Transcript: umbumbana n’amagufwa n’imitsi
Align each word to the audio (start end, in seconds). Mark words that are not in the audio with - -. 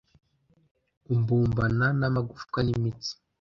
umbumbana 1.13 1.87
n’amagufwa 1.99 2.59
n’imitsi 2.65 3.11